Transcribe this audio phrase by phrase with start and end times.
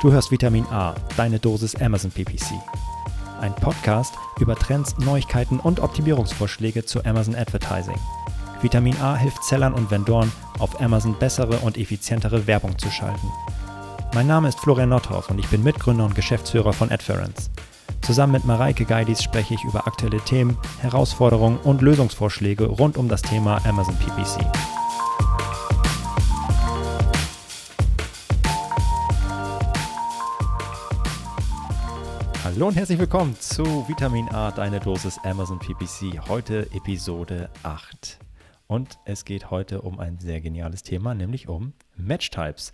[0.00, 2.52] Du hörst Vitamin A, deine Dosis Amazon PPC.
[3.40, 7.96] Ein Podcast über Trends, Neuigkeiten und Optimierungsvorschläge zu Amazon Advertising.
[8.62, 10.30] Vitamin A hilft Sellern und Vendoren,
[10.60, 13.26] auf Amazon bessere und effizientere Werbung zu schalten.
[14.14, 17.50] Mein Name ist Florian Nordhoff und ich bin Mitgründer und Geschäftsführer von Adference.
[18.00, 23.22] Zusammen mit Mareike Geidis spreche ich über aktuelle Themen, Herausforderungen und Lösungsvorschläge rund um das
[23.22, 24.46] Thema Amazon PPC.
[32.58, 36.28] Hallo und herzlich willkommen zu Vitamin A, deine Dosis Amazon PPC.
[36.28, 38.18] Heute Episode 8.
[38.66, 42.72] Und es geht heute um ein sehr geniales Thema, nämlich um Match Types.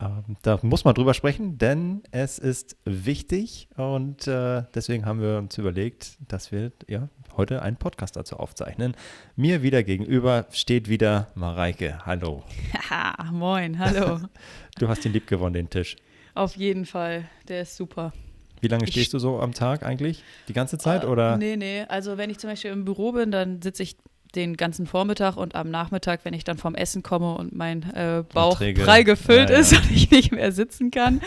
[0.00, 5.38] Ähm, da muss man drüber sprechen, denn es ist wichtig und äh, deswegen haben wir
[5.38, 8.94] uns überlegt, dass wir ja, heute einen Podcast dazu aufzeichnen.
[9.34, 12.06] Mir wieder gegenüber steht wieder Mareike.
[12.06, 12.44] Hallo.
[12.88, 14.20] Haha, moin, hallo.
[14.78, 15.96] du hast den lieb gewonnen, den Tisch.
[16.36, 18.12] Auf jeden Fall, der ist super.
[18.60, 20.22] Wie lange stehst du so am Tag eigentlich?
[20.48, 21.04] Die ganze Zeit?
[21.04, 21.36] Uh, oder?
[21.36, 21.84] Nee, nee.
[21.88, 23.96] Also wenn ich zum Beispiel im Büro bin, dann sitze ich
[24.34, 28.24] den ganzen Vormittag und am Nachmittag, wenn ich dann vom Essen komme und mein äh,
[28.32, 29.60] Bauch prall gefüllt ja, ja.
[29.60, 31.20] ist und ich nicht mehr sitzen kann,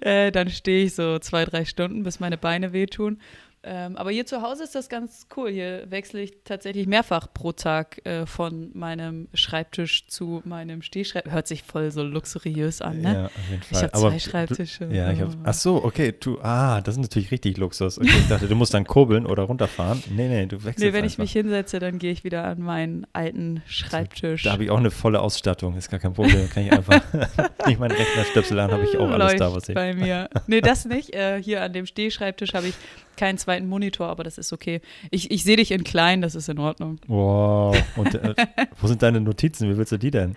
[0.00, 3.18] äh, dann stehe ich so zwei, drei Stunden, bis meine Beine wehtun.
[3.64, 5.50] Ähm, aber hier zu Hause ist das ganz cool.
[5.50, 11.32] Hier wechsle ich tatsächlich mehrfach pro Tag äh, von meinem Schreibtisch zu meinem Stehschreibtisch.
[11.32, 13.14] Hört sich voll so luxuriös an, ne?
[13.14, 13.78] Ja, auf jeden Fall.
[13.78, 14.86] Ich habe zwei Schreibtische.
[14.88, 16.12] Du, ja, ich hab, ach so, okay.
[16.18, 17.98] Du, ah, das ist natürlich richtig Luxus.
[17.98, 20.02] Okay, ich dachte, du musst dann kurbeln oder runterfahren.
[20.10, 21.12] Nee, nee, du wechselst Nee, wenn einfach.
[21.12, 24.42] ich mich hinsetze, dann gehe ich wieder an meinen alten Schreibtisch.
[24.42, 25.76] Da habe ich auch eine volle Ausstattung.
[25.76, 26.50] Ist gar kein Problem.
[26.50, 27.00] Kann ich einfach
[27.66, 29.74] nicht meinen Rechnerstöpsel an, habe ich auch alles Läuft da, was ich.
[29.76, 30.28] bei mir.
[30.48, 31.14] Nee, das nicht.
[31.14, 32.74] Äh, hier an dem Stehschreibtisch habe ich
[33.16, 34.80] keinen zweiten Monitor, aber das ist okay.
[35.10, 36.98] Ich, ich sehe dich in klein, das ist in Ordnung.
[37.06, 37.76] Wow.
[37.96, 38.34] Und äh,
[38.80, 39.70] wo sind deine Notizen?
[39.70, 40.36] Wie willst du die denn?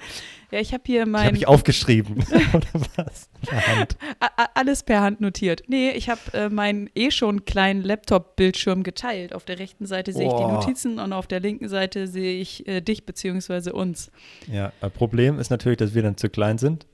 [0.52, 1.26] Ja, ich habe hier mein.
[1.26, 2.16] habe ich aufgeschrieben.
[2.54, 3.30] Oder was?
[3.42, 3.98] Per Hand.
[4.54, 5.64] Alles per Hand notiert.
[5.68, 9.34] Nee, ich habe äh, meinen eh schon kleinen Laptop-Bildschirm geteilt.
[9.34, 12.68] Auf der rechten Seite sehe ich die Notizen und auf der linken Seite sehe ich
[12.68, 13.72] äh, dich bzw.
[13.72, 14.12] uns.
[14.52, 16.86] Ja, Problem ist natürlich, dass wir dann zu klein sind.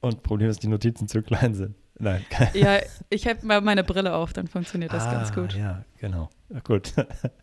[0.00, 1.74] Und Problem ist, dass die Notizen zu klein sind.
[1.98, 2.24] Nein.
[2.54, 5.54] Ja, ich habe mal meine Brille auf, dann funktioniert das ah, ganz gut.
[5.54, 6.30] Ja, genau.
[6.64, 6.92] Gut.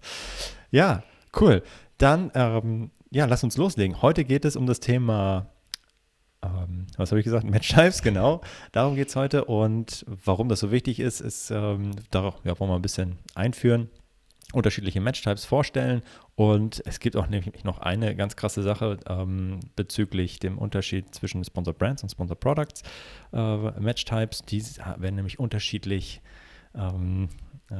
[0.71, 1.03] ja,
[1.39, 1.63] cool.
[1.97, 4.01] Dann, ähm, ja, lass uns loslegen.
[4.01, 5.47] Heute geht es um das Thema,
[6.43, 7.45] ähm, was habe ich gesagt?
[7.45, 8.41] Match Types, genau.
[8.71, 9.45] Darum geht es heute.
[9.45, 13.89] Und warum das so wichtig ist, ist, ähm, darauf ja, wollen wir ein bisschen einführen
[14.53, 16.01] unterschiedliche Matchtypes vorstellen.
[16.41, 21.43] Und es gibt auch nämlich noch eine ganz krasse Sache ähm, bezüglich dem Unterschied zwischen
[21.43, 22.81] Sponsor Brands und Sponsor Products.
[23.31, 24.63] Äh, Matchtypes, die
[24.97, 26.19] werden nämlich unterschiedlich
[26.73, 27.29] ähm,
[27.69, 27.75] äh,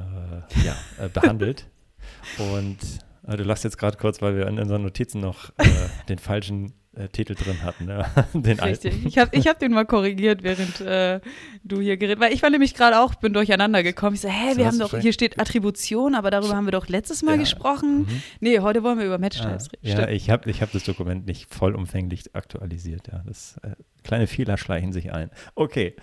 [0.64, 1.72] ja, äh, behandelt.
[2.38, 2.78] Und
[3.26, 5.66] äh, du lachst jetzt gerade kurz, weil wir in unseren Notizen noch äh,
[6.08, 8.06] den falschen äh, Titel drin hatten, ne?
[8.34, 8.94] den Richtig.
[8.94, 9.07] Alten.
[9.07, 11.22] Ich habe ich hab den mal korrigiert, während äh,
[11.63, 14.16] du hier geredet Weil ich war nämlich gerade auch, bin durcheinander gekommen.
[14.16, 17.24] Ich so, hä, wir haben doch, hier steht Attribution, aber darüber haben wir doch letztes
[17.24, 17.38] Mal ja.
[17.38, 18.00] gesprochen.
[18.00, 18.24] Mhm.
[18.41, 20.00] Nee, heute wollen wir über Matchtypes ah, reden.
[20.02, 23.08] Ja, ich habe ich hab das Dokument nicht vollumfänglich aktualisiert.
[23.08, 23.23] Ja.
[23.25, 25.29] Das, äh, kleine Fehler schleichen sich ein.
[25.56, 25.96] Okay.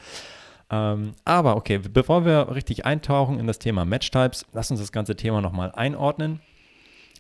[0.71, 5.17] Ähm, aber okay, bevor wir richtig eintauchen in das Thema Matchtypes, lass uns das ganze
[5.17, 6.41] Thema nochmal einordnen.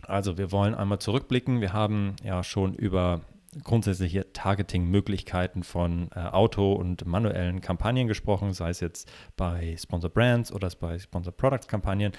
[0.07, 1.61] Also wir wollen einmal zurückblicken.
[1.61, 3.23] Wir haben ja schon über
[3.65, 10.53] grundsätzliche Targeting-Möglichkeiten von äh, Auto- und manuellen Kampagnen gesprochen, sei es jetzt bei Sponsor Brands
[10.53, 12.13] oder bei Sponsor Products-Kampagnen.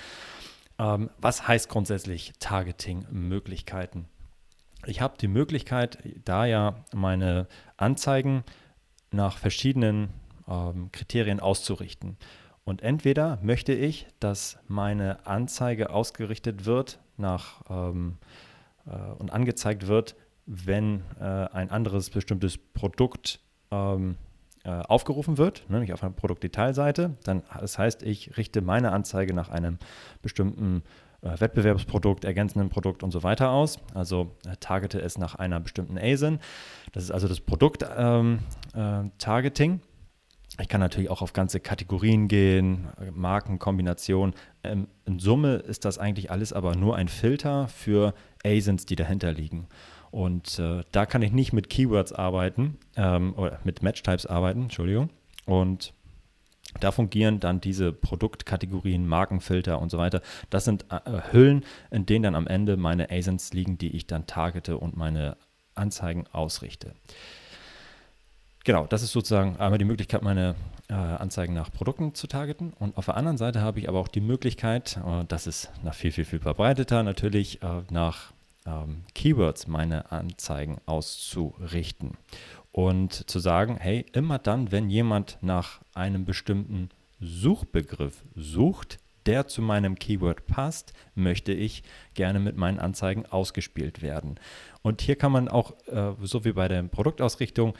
[0.80, 4.08] Ähm, was heißt grundsätzlich Targeting-Möglichkeiten?
[4.86, 7.48] Ich habe die Möglichkeit, da ja meine
[7.78, 8.44] Anzeigen
[9.12, 10.10] nach verschiedenen
[10.48, 12.18] ähm, Kriterien auszurichten.
[12.64, 18.18] Und entweder möchte ich, dass meine Anzeige ausgerichtet wird nach ähm,
[18.86, 20.16] äh, und angezeigt wird
[20.50, 23.40] wenn äh, ein anderes bestimmtes Produkt
[23.70, 24.18] ähm,
[24.64, 29.36] äh, aufgerufen wird, ne, nämlich auf einer Produktdetailseite, dann das heißt, ich richte meine Anzeige
[29.36, 29.78] nach einem
[30.24, 30.82] bestimmten
[31.22, 33.78] äh, Wettbewerbsprodukt, ergänzenden Produkt und so weiter aus.
[33.94, 36.40] Also äh, targete es nach einer bestimmten ASIN.
[36.94, 39.72] Das ist also das Produkt-Targeting.
[39.72, 39.84] Ähm, äh,
[40.62, 44.34] ich kann natürlich auch auf ganze Kategorien gehen, Markenkombinationen.
[44.64, 49.32] Ähm, in Summe ist das eigentlich alles aber nur ein Filter für ASINs, die dahinter
[49.32, 49.68] liegen.
[50.12, 55.10] Und äh, da kann ich nicht mit Keywords arbeiten, ähm, oder mit Match-Types arbeiten, Entschuldigung.
[55.46, 55.94] Und
[56.80, 60.22] da fungieren dann diese Produktkategorien, Markenfilter und so weiter.
[60.50, 61.00] Das sind äh,
[61.32, 65.38] Hüllen, in denen dann am Ende meine ASINs liegen, die ich dann targete und meine
[65.76, 66.94] Anzeigen ausrichte.
[68.66, 70.56] Genau, das ist sozusagen einmal die Möglichkeit, meine
[70.90, 72.74] äh, Anzeigen nach Produkten zu targeten.
[72.78, 75.94] Und auf der anderen Seite habe ich aber auch die Möglichkeit, äh, das ist nach
[75.94, 78.32] viel, viel, viel verbreiteter natürlich, äh, nach
[78.66, 82.18] ähm, Keywords meine Anzeigen auszurichten
[82.72, 86.90] und zu sagen, hey, immer dann, wenn jemand nach einem bestimmten
[87.20, 91.84] Suchbegriff sucht, der zu meinem Keyword passt, möchte ich
[92.14, 94.40] gerne mit meinen Anzeigen ausgespielt werden.
[94.82, 97.76] Und hier kann man auch, äh, so wie bei der Produktausrichtung,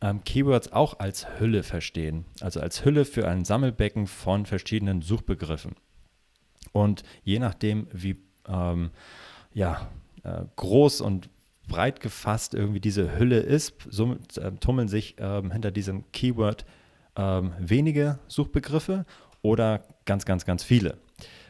[0.00, 2.24] ähm, Keywords auch als Hülle verstehen.
[2.40, 5.74] Also als Hülle für ein Sammelbecken von verschiedenen Suchbegriffen.
[6.72, 8.16] Und je nachdem, wie
[8.46, 8.90] ähm,
[9.52, 9.88] ja,
[10.28, 11.30] äh, groß und
[11.68, 16.64] breit gefasst irgendwie diese Hülle ist, so äh, tummeln sich ähm, hinter diesem Keyword
[17.16, 19.04] ähm, wenige Suchbegriffe
[19.42, 20.98] oder ganz, ganz, ganz viele.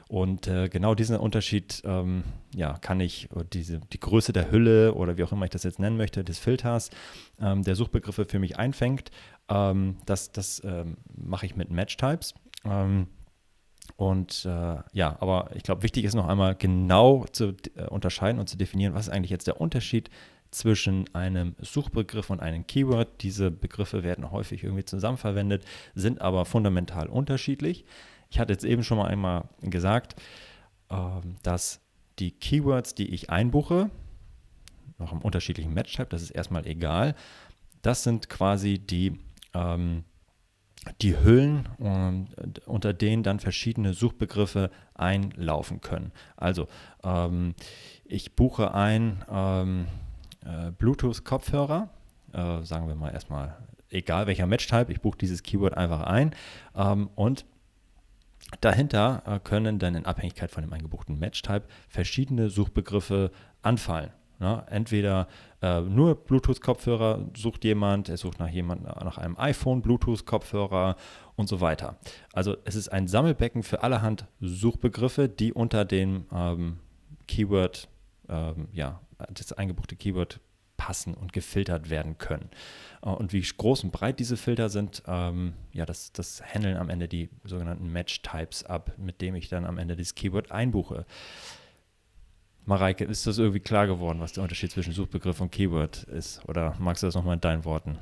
[0.08, 5.18] Und äh, genau diesen Unterschied ähm, ja, kann ich, diese, die Größe der Hülle oder
[5.18, 6.90] wie auch immer ich das jetzt nennen möchte, des Filters,
[7.40, 9.10] ähm, der Suchbegriffe für mich einfängt,
[9.50, 12.34] ähm, das, das ähm, mache ich mit Match-Types.
[13.98, 18.48] Und äh, ja, aber ich glaube, wichtig ist noch einmal genau zu äh, unterscheiden und
[18.48, 20.08] zu definieren, was ist eigentlich jetzt der Unterschied
[20.52, 23.08] zwischen einem Suchbegriff und einem Keyword.
[23.22, 25.64] Diese Begriffe werden häufig irgendwie zusammenverwendet,
[25.96, 27.84] sind aber fundamental unterschiedlich.
[28.30, 30.14] Ich hatte jetzt eben schon mal einmal gesagt,
[30.90, 30.96] äh,
[31.42, 31.80] dass
[32.20, 33.90] die Keywords, die ich einbuche,
[34.98, 37.16] noch im unterschiedlichen Match-Type, das ist erstmal egal,
[37.82, 39.18] das sind quasi die
[39.54, 40.04] ähm,
[41.00, 46.12] die Hüllen, äh, unter denen dann verschiedene Suchbegriffe einlaufen können.
[46.36, 46.66] Also
[47.04, 47.54] ähm,
[48.04, 49.86] ich buche ein ähm,
[50.44, 51.90] äh, Bluetooth-Kopfhörer,
[52.32, 53.56] äh, sagen wir mal erstmal,
[53.90, 56.34] egal welcher Match-Type, ich buche dieses Keyword einfach ein
[56.74, 57.44] ähm, und
[58.60, 63.30] dahinter äh, können dann in Abhängigkeit von dem eingebuchten Match-Type verschiedene Suchbegriffe
[63.62, 64.10] anfallen.
[64.40, 65.26] Ja, entweder
[65.60, 70.96] äh, nur Bluetooth-Kopfhörer sucht jemand, er sucht nach jemand nach einem iPhone, Bluetooth-Kopfhörer
[71.36, 71.98] und so weiter.
[72.32, 76.78] Also es ist ein Sammelbecken für allerhand Suchbegriffe, die unter dem ähm,
[77.26, 77.88] Keyword,
[78.28, 79.00] ähm, ja,
[79.30, 80.40] das eingebuchte Keyword
[80.76, 82.48] passen und gefiltert werden können.
[83.02, 86.88] Äh, und wie groß und breit diese Filter sind, ähm, ja, das, das handeln am
[86.88, 91.04] Ende die sogenannten Match-Types ab, mit dem ich dann am Ende das Keyword einbuche.
[92.68, 96.42] Mareike, ist das irgendwie klar geworden, was der Unterschied zwischen Suchbegriff und Keyword ist?
[96.46, 97.98] Oder magst du das nochmal in deinen Worten?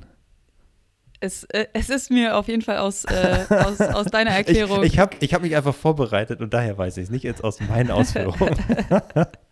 [1.20, 4.82] Es, äh, es ist mir auf jeden Fall aus, äh, aus, aus deiner Erklärung.
[4.82, 7.42] Ich, ich habe ich hab mich einfach vorbereitet und daher weiß ich es nicht jetzt
[7.42, 8.54] aus meinen Ausführungen.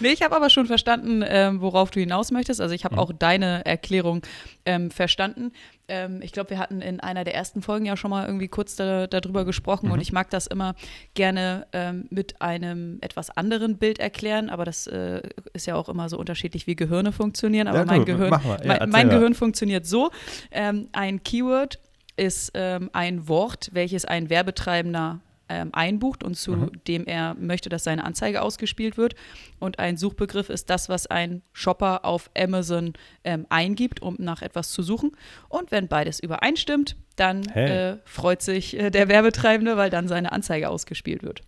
[0.00, 2.60] nee, ich habe aber schon verstanden, ähm, worauf du hinaus möchtest.
[2.60, 3.00] Also ich habe mhm.
[3.00, 4.22] auch deine Erklärung
[4.64, 5.52] ähm, verstanden.
[5.88, 8.76] Ähm, ich glaube, wir hatten in einer der ersten Folgen ja schon mal irgendwie kurz
[8.76, 9.92] da, darüber gesprochen mhm.
[9.92, 10.74] und ich mag das immer
[11.14, 15.22] gerne ähm, mit einem etwas anderen Bild erklären, aber das äh,
[15.52, 17.68] ist ja auch immer so unterschiedlich, wie Gehirne funktionieren.
[17.68, 20.10] Aber ja, mein, Gehirn, ja, mein, mein Gehirn funktioniert so.
[20.50, 21.78] Ähm, ein Keyword
[22.16, 25.20] ist ähm, ein Wort, welches ein Werbetreibender
[25.52, 26.70] ähm, einbucht und zu mhm.
[26.88, 29.14] dem er möchte, dass seine Anzeige ausgespielt wird.
[29.58, 34.70] Und ein Suchbegriff ist das, was ein Shopper auf Amazon ähm, eingibt, um nach etwas
[34.70, 35.12] zu suchen.
[35.48, 37.92] Und wenn beides übereinstimmt, dann hey.
[37.92, 41.42] äh, freut sich äh, der Werbetreibende, weil dann seine Anzeige ausgespielt wird.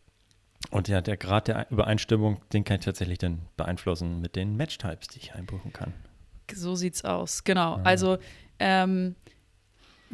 [0.71, 5.09] Und ja, der Grad der Übereinstimmung, den kann ich tatsächlich dann beeinflussen mit den Match-Types,
[5.09, 5.95] die ich einbuchen kann.
[6.53, 7.77] So sieht's aus, genau.
[7.77, 7.83] Ah.
[7.85, 8.19] Also
[8.59, 9.15] ähm,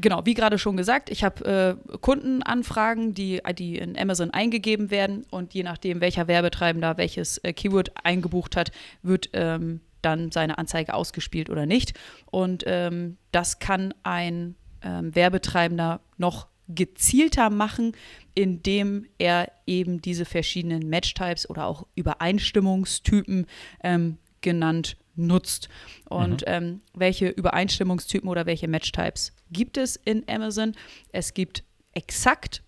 [0.01, 5.27] genau, wie gerade schon gesagt, ich habe äh, Kundenanfragen, die, die in Amazon eingegeben werden
[5.31, 10.95] und je nachdem, welcher Werbetreibender welches äh, Keyword eingebucht hat, wird ähm, dann seine Anzeige
[10.95, 11.95] ausgespielt oder nicht.
[12.31, 17.93] Und ähm, das kann ein ähm, Werbetreibender noch gezielter machen,
[18.35, 23.47] indem er eben diese verschiedenen Matchtypes oder auch Übereinstimmungstypen
[23.83, 25.69] ähm, genannt nutzt.
[26.09, 26.47] Und mhm.
[26.47, 30.75] ähm, welche Übereinstimmungstypen oder welche Matchtypes gibt es in Amazon?
[31.13, 32.63] Es gibt exakt,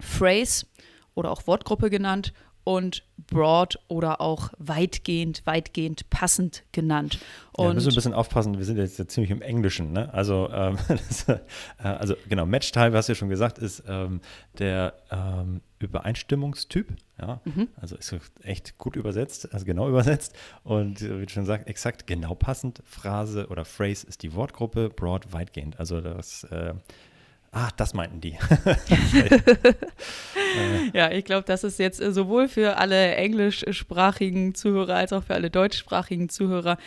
[0.00, 0.66] Phrase
[1.14, 2.32] oder auch Wortgruppe genannt
[2.64, 7.18] und broad oder auch weitgehend, weitgehend passend genannt.
[7.52, 10.12] Und ja, müssen wir ein bisschen aufpassen, wir sind jetzt ja ziemlich im Englischen, ne?
[10.12, 11.38] Also, ähm, das, äh,
[11.78, 14.20] also genau, Match-Type, hast du ja schon gesagt, ist ähm,
[14.58, 16.94] der ähm, Übereinstimmungstyp.
[17.20, 17.68] Ja, mhm.
[17.76, 20.34] also ist echt gut übersetzt, also genau übersetzt.
[20.64, 22.82] Und äh, wie du schon sagst, exakt genau passend.
[22.84, 25.78] Phrase oder Phrase ist die Wortgruppe, broad, weitgehend.
[25.78, 26.74] Also das äh,
[27.56, 28.32] Ah, das meinten die.
[30.92, 35.50] ja, ich glaube, das ist jetzt sowohl für alle englischsprachigen Zuhörer als auch für alle
[35.50, 36.78] deutschsprachigen Zuhörer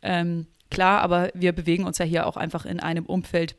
[0.00, 3.56] ähm, klar, aber wir bewegen uns ja hier auch einfach in einem Umfeld,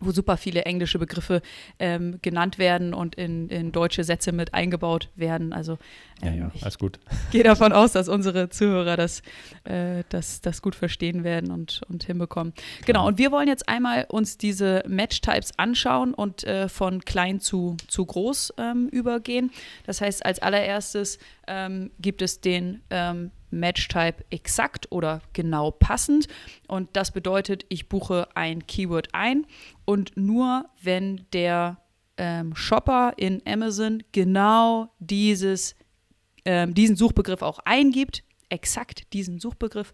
[0.00, 1.42] wo super viele englische Begriffe
[1.78, 5.52] ähm, genannt werden und in, in, deutsche Sätze mit eingebaut werden.
[5.52, 5.78] Also
[6.22, 6.98] ähm, ja, ja, alles gut.
[7.32, 9.22] gehe davon aus, dass unsere Zuhörer das,
[9.64, 12.52] äh, das, das gut verstehen werden und, und hinbekommen.
[12.86, 17.76] Genau, und wir wollen jetzt einmal uns diese Match-Types anschauen und äh, von klein zu,
[17.86, 19.50] zu groß ähm, übergehen.
[19.86, 26.28] Das heißt, als allererstes ähm, gibt es den ähm, Match-Type exakt oder genau passend.
[26.66, 29.46] Und das bedeutet, ich buche ein Keyword ein
[29.84, 31.78] und nur wenn der
[32.16, 35.76] ähm, Shopper in Amazon genau dieses,
[36.44, 39.92] ähm, diesen Suchbegriff auch eingibt, exakt diesen Suchbegriff,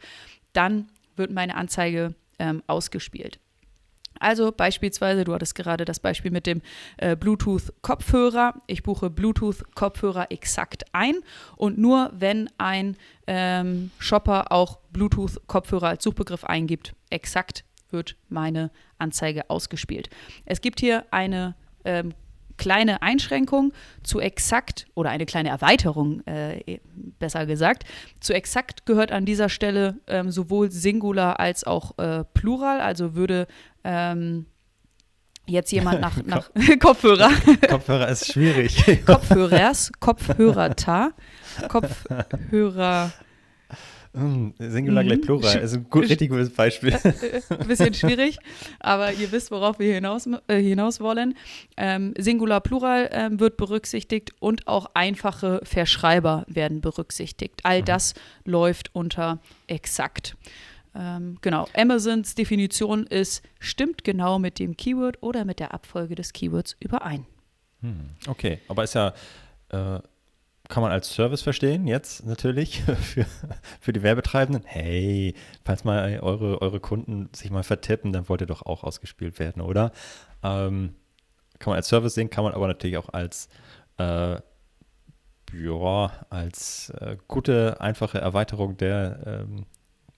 [0.53, 3.39] dann wird meine Anzeige ähm, ausgespielt.
[4.25, 6.63] Also beispielsweise, du hattest gerade das Beispiel mit dem
[6.97, 8.55] äh, Bluetooth-Kopfhörer.
[8.67, 11.17] Ich buche Bluetooth-Kopfhörer exakt ein
[11.57, 19.51] und nur wenn ein ähm, Shopper auch Bluetooth-Kopfhörer als Suchbegriff eingibt, exakt wird meine Anzeige
[19.51, 20.09] ausgespielt.
[20.47, 21.55] Es gibt hier eine
[21.85, 22.15] ähm,
[22.57, 26.79] kleine Einschränkung zu exakt oder eine kleine Erweiterung, äh,
[27.19, 27.85] besser gesagt.
[28.21, 33.47] Zu exakt gehört an dieser Stelle ähm, sowohl Singular als auch äh, Plural, also würde
[33.85, 34.47] ähm,
[35.47, 36.51] jetzt jemand nach, nach
[36.81, 37.31] Kopfhörer.
[37.69, 39.05] Kopfhörer ist schwierig.
[39.05, 41.11] Kopfhörers, Kopfhörerta,
[41.69, 43.13] Kopfhörer.
[44.17, 45.23] Mm, Singular gleich mhm.
[45.23, 46.95] Plural, ist ein gut, richtig gutes Beispiel.
[46.95, 48.39] Ein bisschen schwierig,
[48.79, 51.35] aber ihr wisst, worauf wir hinaus, äh, hinaus wollen.
[51.77, 57.63] Ähm, Singular, Plural ähm, wird berücksichtigt und auch einfache Verschreiber werden berücksichtigt.
[57.65, 57.87] All mhm.
[57.87, 58.15] das
[58.45, 60.37] läuft unter exakt.
[60.95, 66.33] Ähm, genau, Amazons Definition ist, stimmt genau mit dem Keyword oder mit der Abfolge des
[66.33, 67.27] Keywords überein.
[67.81, 69.13] Hm, okay, aber ist ja
[69.71, 69.99] äh,
[70.69, 73.27] kann man als Service verstehen, jetzt natürlich für,
[73.81, 74.65] für die Werbetreibenden.
[74.65, 75.35] Hey,
[75.65, 79.61] falls mal eure, eure Kunden sich mal vertippen, dann wollt ihr doch auch ausgespielt werden,
[79.61, 79.93] oder?
[80.43, 80.95] Ähm,
[81.59, 83.49] kann man als Service sehen, kann man aber natürlich auch als,
[83.99, 84.37] äh,
[85.53, 89.67] ja, als äh, gute, einfache Erweiterung der, ähm,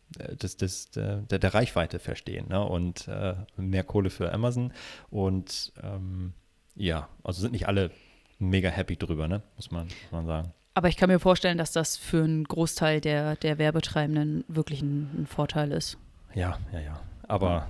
[0.09, 2.65] des, des, der, der Reichweite verstehen ne?
[2.65, 4.73] und äh, mehr Kohle für Amazon.
[5.11, 6.33] Und ähm,
[6.75, 7.91] ja, also sind nicht alle
[8.39, 9.43] mega happy drüber, ne?
[9.57, 10.53] muss, man, muss man sagen.
[10.75, 15.23] Aber ich kann mir vorstellen, dass das für einen Großteil der, der Werbetreibenden wirklich ein,
[15.23, 15.97] ein Vorteil ist.
[16.35, 17.01] Ja, ja, ja.
[17.27, 17.69] Aber ja.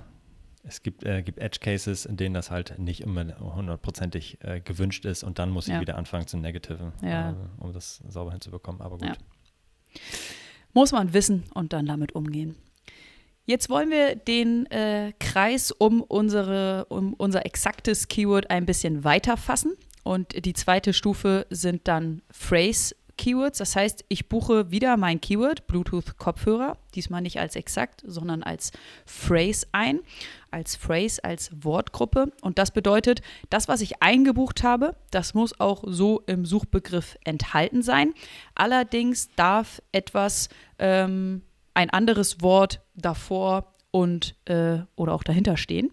[0.63, 5.05] es gibt, äh, gibt Edge Cases, in denen das halt nicht immer hundertprozentig äh, gewünscht
[5.05, 5.79] ist und dann muss ich ja.
[5.79, 7.31] wieder anfangen zu Negativen, ja.
[7.31, 8.81] äh, um das sauber hinzubekommen.
[8.81, 9.17] Aber gut.
[10.77, 12.55] Muss man wissen und dann damit umgehen.
[13.47, 19.37] Jetzt wollen wir den äh, Kreis um, unsere, um unser exaktes Keyword ein bisschen weiter
[19.37, 19.73] fassen.
[20.03, 23.57] Und die zweite Stufe sind dann Phrase Keywords.
[23.57, 28.71] Das heißt, ich buche wieder mein Keyword, Bluetooth-Kopfhörer, diesmal nicht als exakt, sondern als
[29.05, 29.99] Phrase ein,
[30.51, 32.31] als Phrase, als Wortgruppe.
[32.41, 37.81] Und das bedeutet, das, was ich eingebucht habe, das muss auch so im Suchbegriff enthalten
[37.81, 38.13] sein.
[38.55, 41.41] Allerdings darf etwas, ähm,
[41.73, 45.91] ein anderes Wort davor und äh, oder auch dahinter stehen.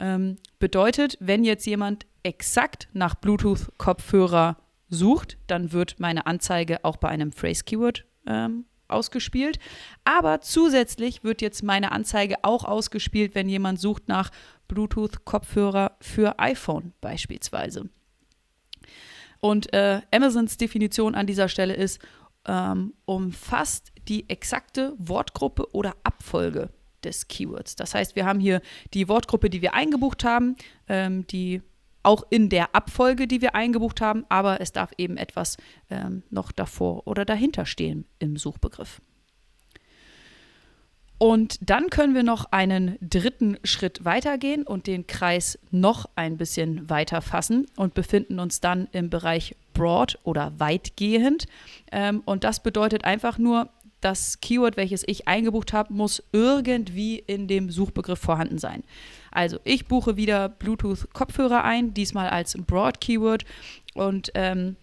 [0.00, 4.56] Ähm, bedeutet, wenn jetzt jemand exakt nach Bluetooth-Kopfhörer
[4.94, 9.58] sucht, dann wird meine Anzeige auch bei einem Phrase-Keyword ähm, ausgespielt.
[10.04, 14.30] Aber zusätzlich wird jetzt meine Anzeige auch ausgespielt, wenn jemand sucht nach
[14.68, 17.88] Bluetooth-Kopfhörer für iPhone beispielsweise.
[19.40, 22.00] Und äh, Amazons Definition an dieser Stelle ist,
[22.46, 26.70] ähm, umfasst die exakte Wortgruppe oder Abfolge
[27.02, 27.76] des Keywords.
[27.76, 28.60] Das heißt, wir haben hier
[28.94, 30.56] die Wortgruppe, die wir eingebucht haben,
[30.88, 31.62] ähm, die
[32.04, 35.56] auch in der Abfolge, die wir eingebucht haben, aber es darf eben etwas
[35.90, 39.00] ähm, noch davor oder dahinter stehen im Suchbegriff.
[41.18, 46.90] Und dann können wir noch einen dritten Schritt weitergehen und den Kreis noch ein bisschen
[46.90, 51.46] weiter fassen und befinden uns dann im Bereich broad oder weitgehend.
[51.92, 53.70] Ähm, und das bedeutet einfach nur,
[54.04, 58.84] das Keyword, welches ich eingebucht habe, muss irgendwie in dem Suchbegriff vorhanden sein.
[59.34, 63.44] Also ich buche wieder Bluetooth-Kopfhörer ein, diesmal als Broad-Keyword.
[63.94, 64.76] Und ähm,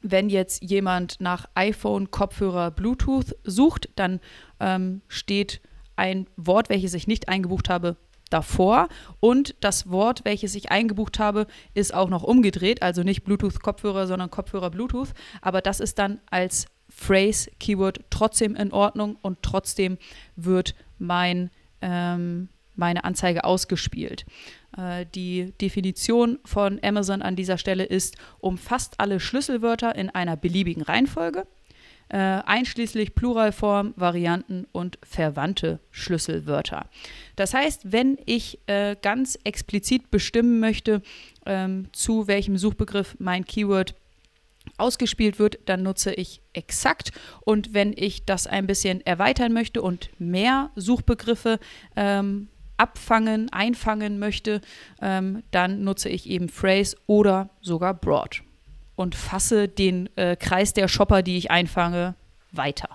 [0.00, 4.20] wenn jetzt jemand nach iPhone, Kopfhörer, Bluetooth sucht, dann
[4.58, 5.60] ähm, steht
[5.96, 7.96] ein Wort, welches ich nicht eingebucht habe,
[8.30, 8.88] davor.
[9.18, 12.80] Und das Wort, welches ich eingebucht habe, ist auch noch umgedreht.
[12.80, 15.12] Also nicht Bluetooth-Kopfhörer, sondern Kopfhörer-Bluetooth.
[15.42, 19.98] Aber das ist dann als Phrase, Keyword trotzdem in Ordnung und trotzdem
[20.36, 21.50] wird mein,
[21.82, 22.48] ähm,
[22.80, 24.26] meine Anzeige ausgespielt.
[24.76, 30.82] Äh, die Definition von Amazon an dieser Stelle ist, umfasst alle Schlüsselwörter in einer beliebigen
[30.82, 31.46] Reihenfolge,
[32.08, 36.86] äh, einschließlich Pluralform, Varianten und verwandte Schlüsselwörter.
[37.36, 41.02] Das heißt, wenn ich äh, ganz explizit bestimmen möchte,
[41.46, 43.94] ähm, zu welchem Suchbegriff mein Keyword
[44.76, 47.12] ausgespielt wird, dann nutze ich exakt.
[47.42, 51.58] Und wenn ich das ein bisschen erweitern möchte und mehr Suchbegriffe
[51.96, 52.48] ähm,
[52.80, 54.62] abfangen, einfangen möchte,
[55.02, 58.42] ähm, dann nutze ich eben Phrase oder sogar Broad
[58.96, 62.14] und fasse den äh, Kreis der Shopper, die ich einfange,
[62.52, 62.88] weiter.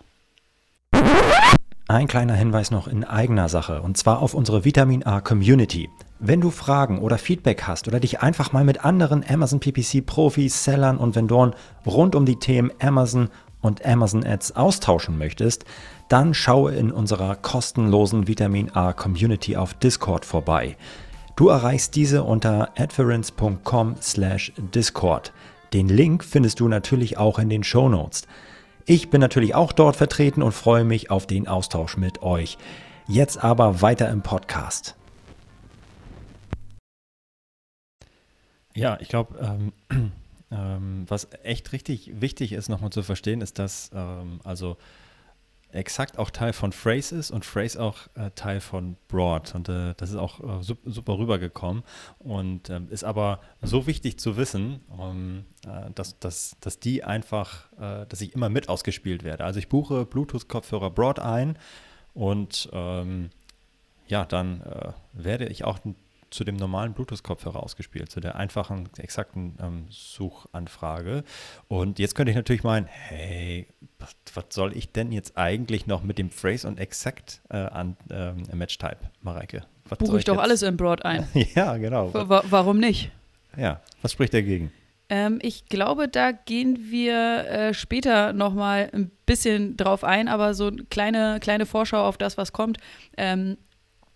[1.88, 5.88] Ein kleiner Hinweis noch in eigener Sache und zwar auf unsere Vitamin A Community.
[6.18, 10.64] Wenn du Fragen oder Feedback hast oder dich einfach mal mit anderen Amazon PPC Profis,
[10.64, 11.54] Sellern und Vendoren
[11.86, 13.30] rund um die Themen Amazon
[13.66, 15.66] und Amazon Ads austauschen möchtest,
[16.08, 20.78] dann schaue in unserer kostenlosen Vitamin A Community auf Discord vorbei.
[21.36, 25.34] Du erreichst diese unter adference.com/discord.
[25.74, 28.28] Den Link findest du natürlich auch in den Show Notes.
[28.86, 32.60] Ich bin natürlich auch dort vertreten und freue mich auf den Austausch mit euch.
[33.08, 34.96] Jetzt aber weiter im Podcast.
[38.76, 40.12] Ja, ich glaube, ähm,
[40.56, 44.78] ähm, was echt richtig wichtig ist, nochmal zu verstehen, ist, dass ähm, also
[45.76, 49.54] exakt auch Teil von Phrase ist und Phrase auch äh, Teil von Broad.
[49.56, 51.84] Und äh, das ist auch äh, super, super rübergekommen
[52.20, 57.72] und ähm, ist aber so wichtig zu wissen, um, äh, dass, dass, dass die einfach,
[57.74, 59.44] äh, dass ich immer mit ausgespielt werde.
[59.44, 61.58] Also ich buche Bluetooth-Kopfhörer Broad ein
[62.14, 63.30] und ähm,
[64.08, 65.80] ja, dann äh, werde ich auch
[66.30, 71.24] zu dem normalen Bluetooth-Kopfhörer ausgespielt, zu der einfachen, exakten ähm, Suchanfrage.
[71.68, 73.68] Und jetzt könnte ich natürlich meinen, hey,
[74.00, 77.98] was, was, soll ich denn jetzt eigentlich noch mit dem Phrase und Exakt äh, an
[78.10, 79.64] ähm, Match-Type, Mareike?
[79.88, 81.28] Was Buche ich, ich doch alles in Broad ein.
[81.56, 82.14] ja, genau.
[82.14, 83.12] W warum nicht?
[83.58, 84.72] Ja, was spricht dagegen?
[85.08, 90.68] Ähm, ich glaube, da gehen wir äh, später nochmal ein bisschen drauf ein, aber so
[90.68, 92.80] eine kleine, kleine Vorschau auf das, was kommt.
[93.16, 93.58] Ähm,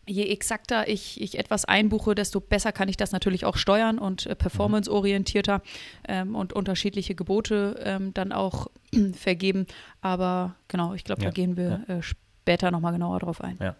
[0.09, 4.25] je exakter ich, ich etwas einbuche, desto besser kann ich das natürlich auch steuern und
[4.25, 5.61] äh, performanceorientierter
[6.07, 8.67] ähm, und unterschiedliche Gebote ähm, dann auch
[9.13, 9.67] vergeben.
[10.01, 11.95] Aber genau, ich glaube, ja, da gehen wir ja.
[11.97, 13.57] äh, später nochmal genauer drauf ein.
[13.61, 13.75] Ja,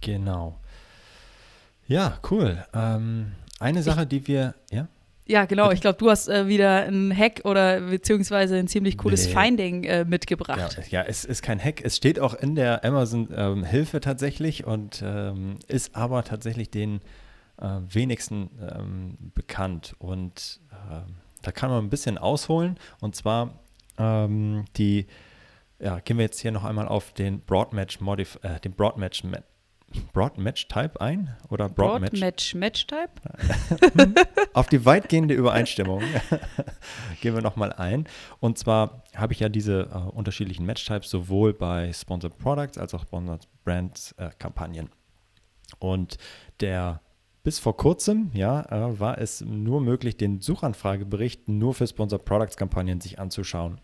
[0.00, 0.58] genau.
[1.86, 2.64] Ja, cool.
[2.74, 4.88] Ähm, eine Sache, ich, die wir, ja?
[5.28, 5.70] Ja, genau.
[5.70, 9.34] Ich glaube, du hast äh, wieder einen Hack oder beziehungsweise ein ziemlich cooles nee.
[9.34, 10.78] Finding äh, mitgebracht.
[10.90, 11.84] Ja, ja, es ist kein Hack.
[11.84, 17.00] Es steht auch in der Amazon-Hilfe ähm, tatsächlich und ähm, ist aber tatsächlich den
[17.60, 19.94] äh, wenigsten ähm, bekannt.
[19.98, 22.78] Und ähm, da kann man ein bisschen ausholen.
[23.00, 23.60] Und zwar
[23.98, 25.06] ähm, die,
[25.78, 29.24] ja, gehen wir jetzt hier noch einmal auf den Broadmatch Modif äh, den Broadmatch
[30.12, 31.36] Broad Match Type ein?
[31.48, 33.10] Oder Broad, Broad Match Match Type?
[34.52, 36.02] Auf die weitgehende Übereinstimmung
[37.20, 38.06] gehen wir nochmal ein.
[38.40, 42.94] Und zwar habe ich ja diese uh, unterschiedlichen Match Types sowohl bei Sponsored Products als
[42.94, 44.90] auch Sponsored Brands äh, Kampagnen.
[45.78, 46.18] Und
[46.60, 47.00] der
[47.42, 52.56] bis vor kurzem ja, äh, war es nur möglich, den Suchanfragebericht nur für Sponsored Products
[52.56, 53.80] Kampagnen sich anzuschauen.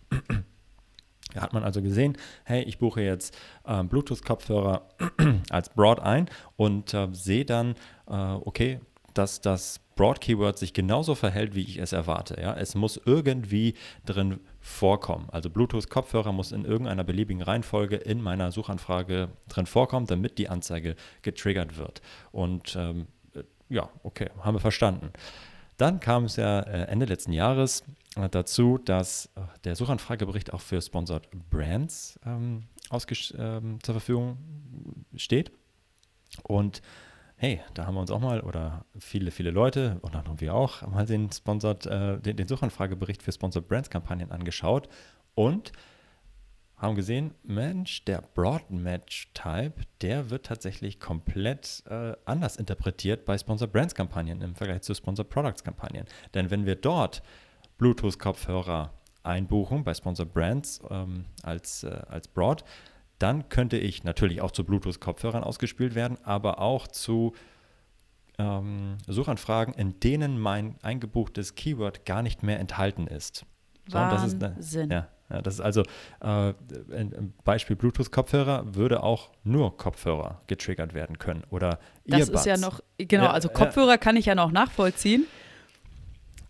[1.34, 4.88] Da hat man also gesehen, hey, ich buche jetzt äh, Bluetooth-Kopfhörer
[5.50, 7.74] als Broad ein und äh, sehe dann,
[8.08, 8.80] äh, okay,
[9.12, 12.40] dass das Broad-Keyword sich genauso verhält, wie ich es erwarte.
[12.40, 12.54] Ja?
[12.54, 15.28] Es muss irgendwie drin vorkommen.
[15.30, 20.96] Also Bluetooth-Kopfhörer muss in irgendeiner beliebigen Reihenfolge in meiner Suchanfrage drin vorkommen, damit die Anzeige
[21.22, 22.02] getriggert wird.
[22.32, 23.06] Und ähm,
[23.68, 25.10] ja, okay, haben wir verstanden.
[25.76, 27.84] Dann kam es ja äh, Ende letzten Jahres äh,
[28.30, 34.38] dazu, dass äh, der Suchanfragebericht auch für Sponsored Brands ähm, ähm, zur Verfügung
[35.16, 35.50] steht.
[36.42, 36.82] Und
[37.36, 40.86] hey, da haben wir uns auch mal, oder viele, viele Leute, und dann wir auch,
[40.86, 44.88] mal den, Sponsored, äh, den, den Suchanfragebericht für Sponsored Brands Kampagnen angeschaut
[45.34, 45.72] und
[46.76, 53.38] haben gesehen, Mensch, der Broad Match Type, der wird tatsächlich komplett äh, anders interpretiert bei
[53.38, 56.06] Sponsor Brands Kampagnen im Vergleich zu Sponsor Products Kampagnen.
[56.34, 57.22] Denn wenn wir dort
[57.78, 62.64] Bluetooth-Kopfhörer einbuchen bei Sponsor Brands ähm, als, äh, als Broad,
[63.18, 67.32] dann könnte ich natürlich auch zu Bluetooth-Kopfhörern ausgespielt werden, aber auch zu
[68.38, 73.46] ähm, Suchanfragen, in denen mein eingebuchtes Keyword gar nicht mehr enthalten ist.
[73.88, 74.40] So, Wahnsinn.
[74.40, 75.82] Das ist, ja, ja, das ist also
[76.20, 76.52] äh,
[76.92, 82.40] ein Beispiel Bluetooth-Kopfhörer würde auch nur Kopfhörer getriggert werden können oder das Earbuds.
[82.40, 85.26] Ist ja noch, genau, ja, also Kopfhörer kann ich ja noch nachvollziehen.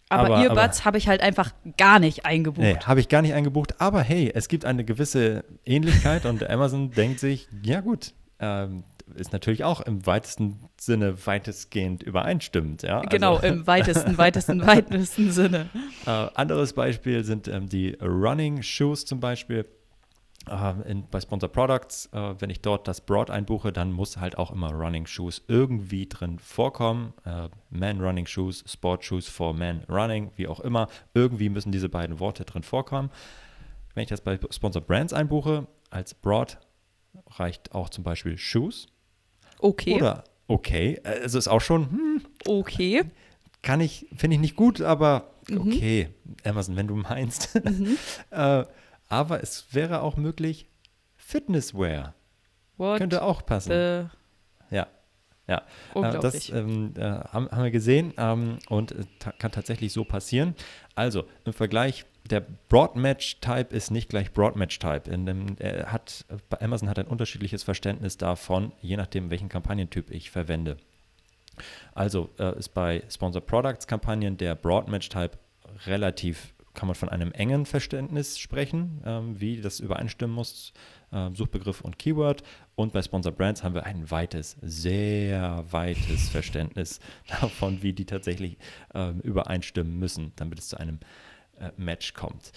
[0.09, 2.65] Aber, aber Earbuds habe ich halt einfach gar nicht eingebucht.
[2.65, 3.81] Nee, habe ich gar nicht eingebucht.
[3.81, 9.33] Aber hey, es gibt eine gewisse Ähnlichkeit und Amazon denkt sich, ja gut, ähm, ist
[9.33, 12.83] natürlich auch im weitesten Sinne weitestgehend übereinstimmend.
[12.83, 13.01] Ja?
[13.03, 15.69] Genau, also, im weitesten, weitesten, weitesten Sinne.
[16.07, 19.67] Äh, anderes Beispiel sind ähm, die Running Shoes zum Beispiel.
[20.51, 24.37] Uh, in, bei Sponsor Products, uh, wenn ich dort das Broad einbuche, dann muss halt
[24.37, 27.15] auch immer Running Shoes irgendwie drin vorkommen.
[27.27, 30.89] Uh, Man Running Shoes, Sport Shoes for Man Running, wie auch immer.
[31.15, 33.11] Irgendwie müssen diese beiden Worte drin vorkommen.
[33.95, 36.59] Wenn ich das bei Sponsor Brands einbuche, als Broad
[37.39, 38.87] reicht auch zum Beispiel Shoes.
[39.61, 39.95] Okay.
[39.95, 41.01] Oder okay.
[41.05, 43.05] Also ist auch schon, hm, okay.
[43.63, 45.61] Kann ich, finde ich nicht gut, aber mhm.
[45.61, 46.09] okay.
[46.45, 47.55] Amazon, wenn du meinst.
[47.65, 47.97] Mhm.
[48.31, 48.65] äh,
[49.15, 50.67] aber es wäre auch möglich,
[51.17, 52.15] Fitnesswear.
[52.77, 54.11] What könnte auch passen.
[54.71, 54.89] Ja.
[55.47, 56.47] Ja, Unglaublich.
[56.47, 60.55] das ähm, äh, haben, haben, wir gesehen ähm, und ta kann tatsächlich so passieren.
[60.95, 65.11] Also im Vergleich, der Broad-Match-Type ist nicht gleich Broad-Match-Type.
[65.11, 66.25] Äh, hat,
[66.61, 70.79] Amazon hat ein unterschiedliches Verständnis davon, je nachdem, welchen Kampagnentyp ich verwende.
[71.95, 75.33] Also äh, ist bei Sponsor Products Kampagnen der Broad Match Type
[75.87, 80.73] relativ, kann man von einem engen Verständnis sprechen, ähm, wie das übereinstimmen muss,
[81.13, 82.43] äh, Suchbegriff und Keyword.
[82.75, 87.01] Und bei Sponsor Brands haben wir ein weites, sehr weites Verständnis
[87.41, 88.59] davon, wie die tatsächlich
[88.93, 90.99] äh, übereinstimmen müssen, damit es zu einem
[91.59, 92.53] äh, Match kommt.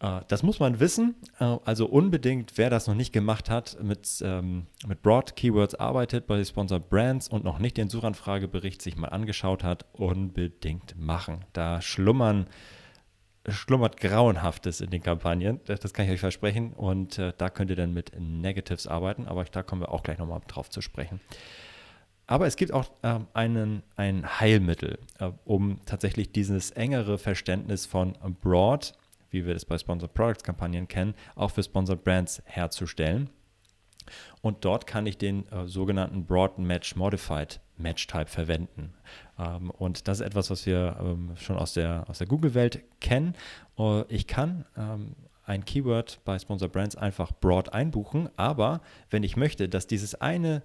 [0.00, 1.14] Äh, das muss man wissen.
[1.38, 6.26] Äh, also unbedingt, wer das noch nicht gemacht hat, mit, ähm, mit Broad Keywords arbeitet
[6.26, 11.44] bei Sponsored Brands und noch nicht den Suchanfragebericht sich mal angeschaut hat, unbedingt machen.
[11.52, 12.46] Da schlummern
[13.48, 16.72] schlummert Grauenhaftes in den Kampagnen, das kann ich euch versprechen.
[16.72, 20.18] Und äh, da könnt ihr dann mit Negatives arbeiten, aber da kommen wir auch gleich
[20.18, 21.20] nochmal drauf zu sprechen.
[22.26, 28.16] Aber es gibt auch äh, einen, ein Heilmittel, äh, um tatsächlich dieses engere Verständnis von
[28.40, 28.94] Broad
[29.34, 33.28] wie wir das bei Sponsored Products Kampagnen kennen, auch für Sponsored Brands herzustellen.
[34.42, 38.94] Und dort kann ich den äh, sogenannten Broad Match Modified Match Type verwenden.
[39.38, 43.34] Ähm, und das ist etwas, was wir ähm, schon aus der, aus der Google-Welt kennen.
[43.76, 49.36] Uh, ich kann ähm, ein Keyword bei Sponsored Brands einfach broad einbuchen, aber wenn ich
[49.36, 50.62] möchte, dass dieses eine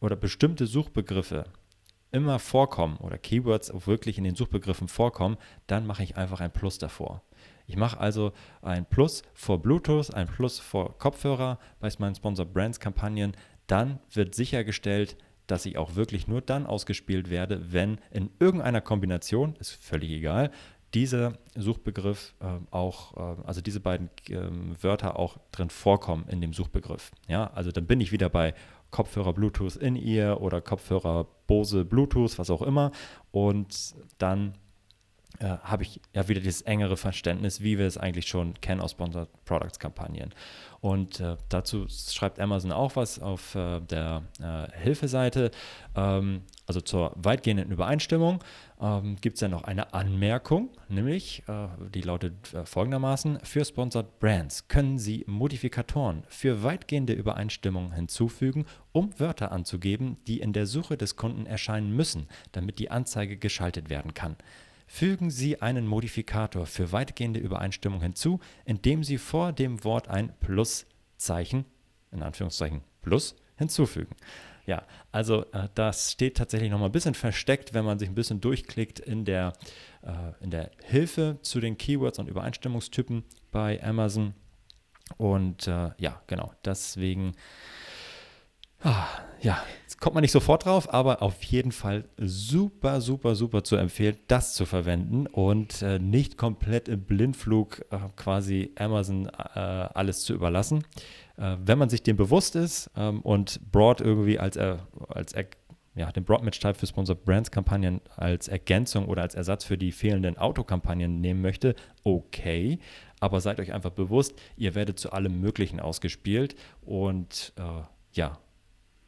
[0.00, 1.44] oder bestimmte Suchbegriffe
[2.12, 6.52] immer vorkommen oder Keywords auch wirklich in den Suchbegriffen vorkommen, dann mache ich einfach ein
[6.52, 7.22] Plus davor.
[7.66, 12.80] Ich mache also ein Plus vor Bluetooth, ein Plus vor Kopfhörer bei meinen Sponsor Brands
[12.80, 13.32] Kampagnen.
[13.66, 19.56] Dann wird sichergestellt, dass ich auch wirklich nur dann ausgespielt werde, wenn in irgendeiner Kombination,
[19.56, 20.50] ist völlig egal,
[20.94, 24.38] dieser Suchbegriff äh, auch, äh, also diese beiden äh,
[24.80, 27.10] Wörter auch drin vorkommen in dem Suchbegriff.
[27.28, 28.54] Ja, also dann bin ich wieder bei
[28.90, 32.92] Kopfhörer Bluetooth in ihr oder Kopfhörer Bose Bluetooth, was auch immer.
[33.32, 34.54] Und dann
[35.40, 38.92] äh, habe ich ja wieder dieses engere Verständnis, wie wir es eigentlich schon kennen aus
[38.92, 40.32] Sponsored Products Kampagnen.
[40.80, 45.50] Und äh, dazu schreibt Amazon auch was auf äh, der äh, Hilfeseite.
[45.96, 48.44] Ähm, also zur weitgehenden Übereinstimmung
[48.80, 54.18] ähm, gibt es ja noch eine Anmerkung, nämlich äh, die lautet äh, folgendermaßen: Für Sponsored
[54.18, 60.96] Brands können Sie Modifikatoren für weitgehende Übereinstimmung hinzufügen, um Wörter anzugeben, die in der Suche
[60.96, 64.36] des Kunden erscheinen müssen, damit die Anzeige geschaltet werden kann.
[64.86, 71.64] Fügen Sie einen Modifikator für weitgehende Übereinstimmung hinzu, indem Sie vor dem Wort ein Pluszeichen,
[72.12, 74.14] in Anführungszeichen Plus, hinzufügen.
[74.66, 78.40] Ja, also äh, das steht tatsächlich nochmal ein bisschen versteckt, wenn man sich ein bisschen
[78.40, 79.52] durchklickt in der,
[80.02, 84.34] äh, in der Hilfe zu den Keywords und Übereinstimmungstypen bei Amazon.
[85.18, 87.32] Und äh, ja, genau, deswegen
[88.86, 89.06] Ah,
[89.40, 93.76] ja, jetzt kommt man nicht sofort drauf, aber auf jeden Fall super, super, super zu
[93.76, 100.20] empfehlen, das zu verwenden und äh, nicht komplett im Blindflug äh, quasi Amazon äh, alles
[100.24, 100.84] zu überlassen.
[101.38, 105.32] Äh, wenn man sich dem bewusst ist ähm, und Broad irgendwie als, als
[105.94, 111.22] ja, den Broad-Match-Type für Sponsored Brands-Kampagnen als Ergänzung oder als Ersatz für die fehlenden Autokampagnen
[111.22, 112.80] nehmen möchte, okay.
[113.18, 118.38] Aber seid euch einfach bewusst, ihr werdet zu allem Möglichen ausgespielt und äh, ja,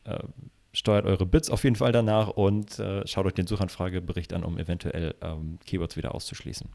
[0.07, 0.19] äh,
[0.73, 4.59] steuert eure Bits auf jeden Fall danach und äh, schaut euch den Suchanfragebericht an, um
[4.59, 6.69] eventuell ähm, Keywords wieder auszuschließen.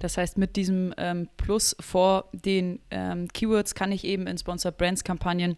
[0.00, 4.76] Das heißt, mit diesem ähm, Plus vor den ähm, Keywords kann ich eben in Sponsored
[4.76, 5.56] Brands Kampagnen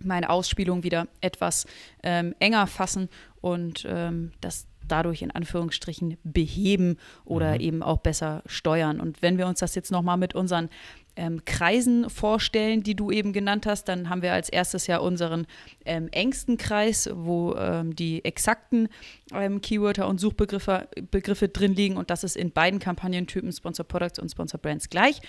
[0.00, 1.66] meine Ausspielung wieder etwas
[2.02, 3.08] ähm, enger fassen
[3.40, 7.60] und ähm, das dadurch in Anführungsstrichen beheben oder mhm.
[7.60, 9.00] eben auch besser steuern.
[9.00, 10.70] Und wenn wir uns das jetzt nochmal mit unseren
[11.18, 15.46] ähm, Kreisen vorstellen, die du eben genannt hast, dann haben wir als erstes ja unseren
[15.84, 18.88] ähm, engsten Kreis, wo ähm, die exakten
[19.34, 21.96] ähm, Keywörter und Suchbegriffe Begriffe drin liegen.
[21.96, 25.20] Und das ist in beiden Kampagnentypen Sponsor Products und Sponsor Brands gleich.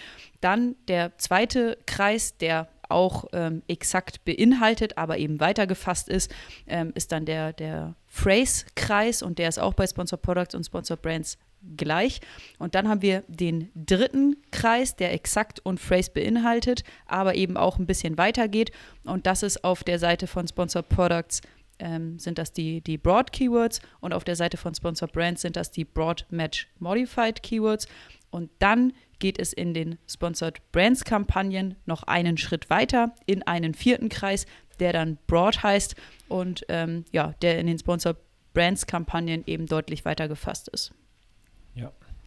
[0.42, 6.32] Dann der zweite Kreis, der auch ähm, exakt beinhaltet, aber eben weitergefasst ist,
[6.68, 9.22] ähm, ist dann der, der Phrase-Kreis.
[9.22, 11.38] Und der ist auch bei Sponsor Products und Sponsor Brands
[11.78, 12.22] gleich.
[12.58, 17.78] Und dann haben wir den dritten Kreis, der exakt und Phrase beinhaltet, aber eben auch
[17.78, 18.72] ein bisschen weiter geht.
[19.04, 21.42] Und das ist auf der Seite von Sponsor Products
[21.80, 25.56] ähm, sind das die, die Broad Keywords und auf der Seite von Sponsor Brands sind
[25.56, 27.88] das die Broad Match Modified Keywords.
[28.32, 33.74] Und dann geht es in den Sponsored Brands Kampagnen noch einen Schritt weiter in einen
[33.74, 34.46] vierten Kreis,
[34.80, 35.96] der dann Broad heißt
[36.28, 38.18] und ähm, ja, der in den Sponsored
[38.54, 40.92] Brands Kampagnen eben deutlich weiter gefasst ist.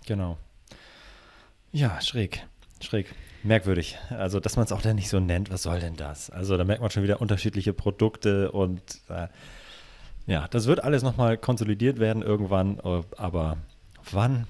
[0.07, 0.39] Genau.
[1.73, 2.47] Ja, schräg.
[2.81, 3.15] Schräg.
[3.43, 3.99] Merkwürdig.
[4.11, 6.31] Also, dass man es auch dann nicht so nennt, was soll denn das?
[6.31, 9.29] Also, da merkt man schon wieder unterschiedliche Produkte und äh,
[10.27, 13.57] ja, das wird alles nochmal konsolidiert werden irgendwann, äh, aber
[14.11, 14.47] wann?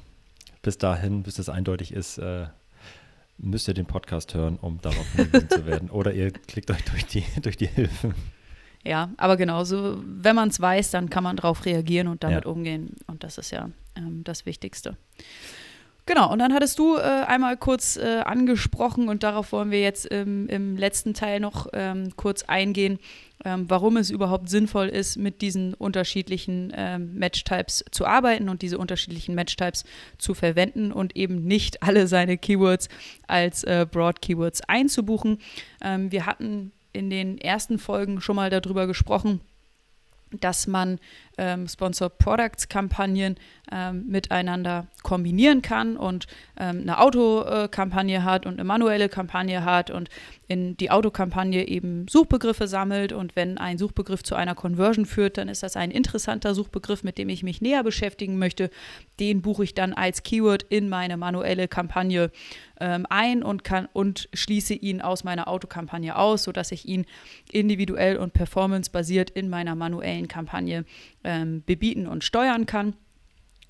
[0.60, 2.46] Bis dahin, bis es eindeutig ist, äh,
[3.38, 5.90] müsst ihr den Podcast hören, um darauf hingewiesen zu werden.
[5.90, 8.14] Oder ihr klickt euch durch die, durch die Hilfen.
[8.84, 12.50] Ja, aber genauso, wenn man es weiß, dann kann man darauf reagieren und damit ja.
[12.50, 12.96] umgehen.
[13.06, 14.96] Und das ist ja ähm, das Wichtigste.
[16.04, 20.06] Genau, und dann hattest du äh, einmal kurz äh, angesprochen und darauf wollen wir jetzt
[20.06, 22.98] im, im letzten Teil noch ähm, kurz eingehen,
[23.44, 28.78] ähm, warum es überhaupt sinnvoll ist, mit diesen unterschiedlichen ähm, Match-Types zu arbeiten und diese
[28.78, 29.84] unterschiedlichen Match-Types
[30.18, 32.88] zu verwenden und eben nicht alle seine Keywords
[33.28, 35.38] als äh, Broad-Keywords einzubuchen.
[35.82, 39.40] Ähm, wir hatten in den ersten Folgen schon mal darüber gesprochen,
[40.40, 40.98] dass man
[41.38, 43.36] ähm, Sponsor Products Kampagnen
[43.70, 46.26] ähm, miteinander kombinieren kann und
[46.58, 50.08] ähm, eine Autokampagne hat und eine manuelle Kampagne hat und
[50.48, 55.48] in die Autokampagne eben Suchbegriffe sammelt und wenn ein Suchbegriff zu einer Conversion führt, dann
[55.48, 58.70] ist das ein interessanter Suchbegriff, mit dem ich mich näher beschäftigen möchte.
[59.18, 62.30] Den buche ich dann als Keyword in meine manuelle Kampagne
[62.82, 67.06] ähm, ein und kann und schließe ihn aus meiner Autokampagne aus, sodass ich ihn
[67.50, 70.84] individuell und performancebasiert in meiner manuellen Kampagne
[71.22, 72.96] ähm, bebieten und steuern kann.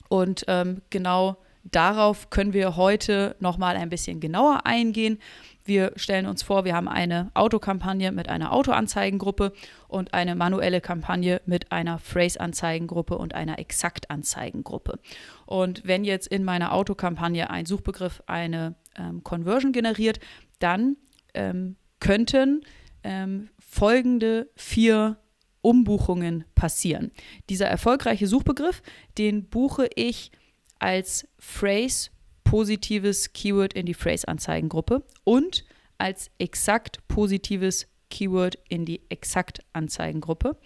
[0.08, 5.18] Und ähm, genau darauf können wir heute nochmal ein bisschen genauer eingehen.
[5.64, 9.52] Wir stellen uns vor, wir haben eine Autokampagne mit einer Autoanzeigengruppe
[9.88, 14.98] und eine manuelle Kampagne mit einer Phrase-Anzeigengruppe und einer Exakt-Anzeigengruppe.
[15.46, 20.20] Und wenn jetzt in meiner Autokampagne ein Suchbegriff eine ähm, Conversion generiert,
[20.58, 20.96] dann
[21.34, 22.62] ähm, könnten
[23.02, 25.18] ähm, folgende vier
[25.60, 27.12] Umbuchungen passieren.
[27.48, 28.82] Dieser erfolgreiche Suchbegriff,
[29.18, 30.32] den buche ich
[30.78, 32.10] als Phrase
[32.44, 35.64] positives Keyword in die Phrase-Anzeigengruppe und
[35.98, 40.58] als exakt positives Keyword in die Exakt-Anzeigengruppe.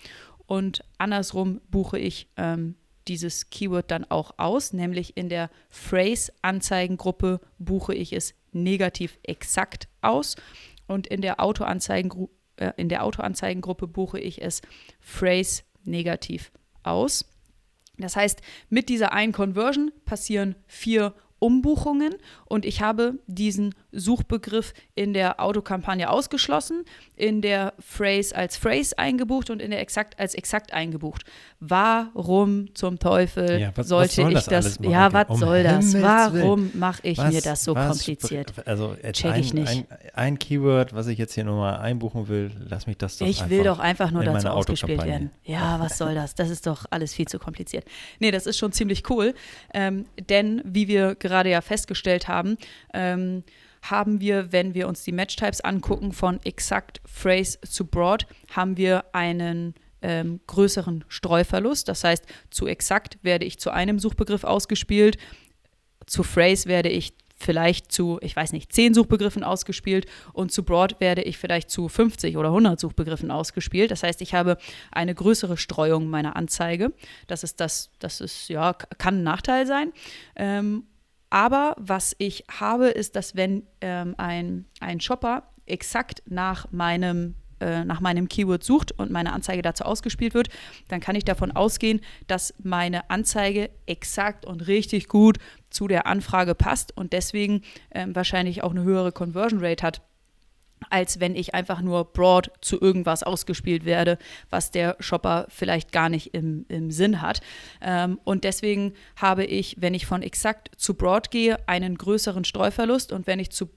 [0.46, 2.76] Und andersrum buche ich ähm,
[3.08, 10.36] dieses Keyword dann auch aus, nämlich in der Phrase-Anzeigengruppe buche ich es negativ exakt aus
[10.86, 14.62] und in der Autoanzeigengruppe äh, in der Autoanzeigengruppe buche ich es
[15.00, 16.50] Phrase negativ
[16.82, 17.26] aus.
[17.98, 22.14] Das heißt, mit dieser einen Conversion passieren vier Umbuchungen
[22.46, 26.84] und ich habe diesen Suchbegriff in der Autokampagne ausgeschlossen,
[27.16, 31.24] in der Phrase als Phrase eingebucht und in der Exakt als Exakt eingebucht.
[31.60, 34.76] Warum zum Teufel ja, was, sollte was ich das?
[34.76, 35.92] das ja, was um soll das?
[35.92, 38.52] Himmels Warum mache ich was, mir das so kompliziert?
[38.66, 39.68] Also Check ein, ich nicht.
[39.68, 43.48] Ein, ein, Keyword, was ich jetzt hier nochmal einbuchen will, lass mich das doch Ich
[43.48, 45.30] will doch einfach nur dazu ausgespielt werden.
[45.44, 46.34] Ja, was soll das?
[46.34, 47.84] Das ist doch alles viel zu kompliziert.
[48.18, 49.34] Nee, das ist schon ziemlich cool,
[49.72, 52.56] ähm, denn wie wir gerade ja festgestellt haben,
[52.92, 53.44] ähm,
[53.90, 59.04] haben wir, wenn wir uns die Matchtypes angucken, von exakt Phrase zu Broad, haben wir
[59.14, 61.88] einen ähm, größeren Streuverlust.
[61.88, 65.18] Das heißt, zu exakt werde ich zu einem Suchbegriff ausgespielt,
[66.06, 71.00] zu Phrase werde ich vielleicht zu, ich weiß nicht, 10 Suchbegriffen ausgespielt und zu Broad
[71.00, 73.90] werde ich vielleicht zu 50 oder 100 Suchbegriffen ausgespielt.
[73.90, 74.56] Das heißt, ich habe
[74.90, 76.92] eine größere Streuung meiner Anzeige.
[77.26, 79.92] Das ist das, das ist, ja, kann ein Nachteil sein.
[80.34, 80.84] Ähm,
[81.30, 87.86] aber was ich habe, ist, dass wenn ähm, ein, ein Shopper exakt nach meinem äh,
[87.86, 90.48] nach meinem Keyword sucht und meine Anzeige dazu ausgespielt wird,
[90.88, 95.38] dann kann ich davon ausgehen, dass meine Anzeige exakt und richtig gut
[95.70, 97.62] zu der Anfrage passt und deswegen
[97.92, 100.02] ähm, wahrscheinlich auch eine höhere Conversion Rate hat
[100.90, 104.18] als wenn ich einfach nur broad zu irgendwas ausgespielt werde,
[104.50, 107.40] was der Shopper vielleicht gar nicht im, im Sinn hat.
[107.80, 113.12] Ähm, und deswegen habe ich, wenn ich von exakt zu broad gehe, einen größeren Streuverlust
[113.12, 113.70] und wenn ich zu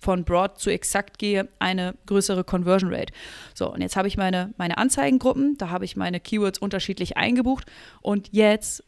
[0.00, 3.12] von broad zu exakt gehe, eine größere Conversion Rate.
[3.54, 7.64] So, und jetzt habe ich meine, meine Anzeigengruppen, da habe ich meine Keywords unterschiedlich eingebucht
[8.02, 8.84] und jetzt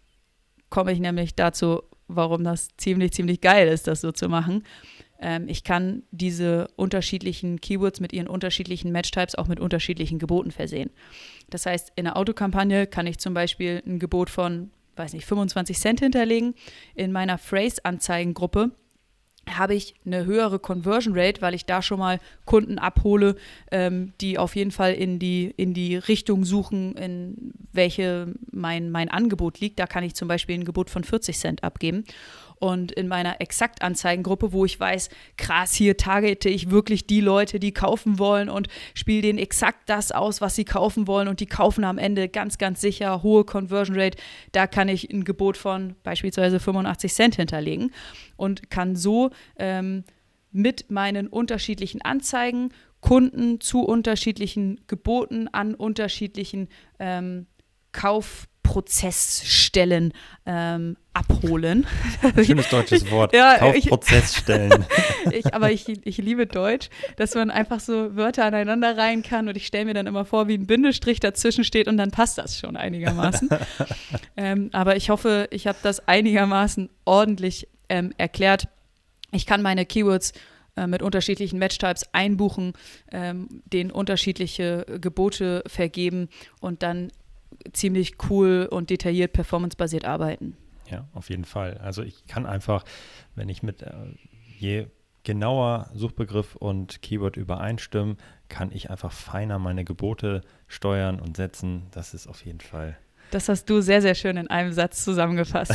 [0.68, 4.62] komme ich nämlich dazu, warum das ziemlich, ziemlich geil ist, das so zu machen.
[5.20, 10.90] Ähm, ich kann diese unterschiedlichen Keywords mit ihren unterschiedlichen Matchtypes auch mit unterschiedlichen Geboten versehen.
[11.50, 15.79] Das heißt, in einer Autokampagne kann ich zum Beispiel ein Gebot von, weiß nicht, 25
[15.79, 16.55] Cent hinterlegen.
[16.94, 18.72] In meiner Phrase-Anzeigengruppe
[19.48, 23.37] habe ich eine höhere Conversion Rate, weil ich da schon mal Kunden abhole,
[23.70, 29.09] ähm, die auf jeden Fall in die, in die Richtung suchen, in welche mein, mein
[29.09, 29.79] Angebot liegt.
[29.79, 32.05] Da kann ich zum Beispiel ein Gebot von 40 Cent abgeben.
[32.59, 37.73] Und in meiner Exakt-Anzeigengruppe, wo ich weiß, krass, hier targete ich wirklich die Leute, die
[37.73, 41.85] kaufen wollen und spiele denen exakt das aus, was sie kaufen wollen und die kaufen
[41.85, 44.19] am Ende ganz, ganz sicher hohe Conversion Rate.
[44.53, 47.92] Da kann ich ein Gebot von beispielsweise 85 Cent hinterlegen
[48.37, 50.05] und kann so ähm,
[50.51, 57.47] mit meinen unterschiedlichen Anzeigen Kunden zu unterschiedlichen Geboten an unterschiedlichen ähm,
[57.92, 60.12] Kauf Prozessstellen
[60.44, 61.87] ähm, abholen.
[62.44, 63.33] Schönes deutsches Wort.
[63.33, 64.85] Ja, Kaufprozessstellen.
[65.31, 69.57] ich, aber ich, ich liebe Deutsch, dass man einfach so Wörter aneinander rein kann und
[69.57, 72.59] ich stelle mir dann immer vor, wie ein Bindestrich dazwischen steht und dann passt das
[72.59, 73.48] schon einigermaßen.
[74.37, 78.68] ähm, aber ich hoffe, ich habe das einigermaßen ordentlich ähm, erklärt.
[79.31, 80.33] Ich kann meine Keywords
[80.76, 82.72] äh, mit unterschiedlichen Matchtypes einbuchen,
[83.12, 86.29] ähm, denen unterschiedliche Gebote vergeben
[86.61, 87.11] und dann
[87.72, 90.57] ziemlich cool und detailliert performancebasiert arbeiten.
[90.90, 91.79] Ja, auf jeden Fall.
[91.79, 92.85] Also ich kann einfach,
[93.35, 93.92] wenn ich mit äh,
[94.59, 94.87] je
[95.24, 98.16] genauer Suchbegriff und Keyword übereinstimmen,
[98.48, 101.87] kann ich einfach feiner meine Gebote steuern und setzen.
[101.90, 102.96] Das ist auf jeden Fall.
[103.33, 105.74] Das hast du sehr, sehr schön in einem Satz zusammengefasst.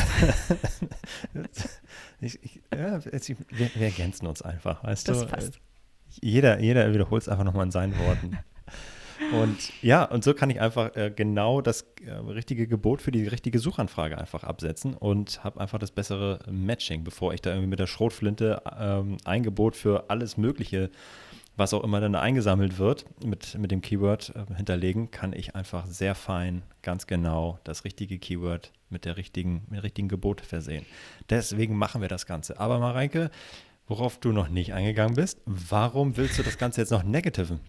[2.20, 3.36] ich, ich, ja, wir,
[3.74, 5.26] wir, ergänzen uns einfach, weißt das du?
[5.26, 5.60] Passt.
[6.22, 8.38] Jeder, jeder wiederholt es einfach nochmal in seinen Worten.
[9.32, 13.26] Und ja, und so kann ich einfach äh, genau das äh, richtige Gebot für die
[13.26, 17.78] richtige Suchanfrage einfach absetzen und habe einfach das bessere Matching, bevor ich da irgendwie mit
[17.78, 20.90] der Schrotflinte ähm, ein Gebot für alles Mögliche,
[21.56, 25.86] was auch immer dann eingesammelt wird, mit, mit dem Keyword äh, hinterlegen, kann ich einfach
[25.86, 30.86] sehr fein, ganz genau das richtige Keyword mit der richtigen, mit richtigen Gebot versehen.
[31.30, 32.58] Deswegen machen wir das Ganze.
[32.58, 33.30] Aber Mareike,
[33.86, 37.60] worauf du noch nicht eingegangen bist, warum willst du das Ganze jetzt noch negativen?